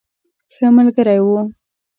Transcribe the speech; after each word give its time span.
ښه 0.53 0.67
ملګری 0.77 1.17
وو. 1.25 1.39